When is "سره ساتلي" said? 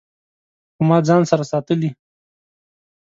1.31-1.89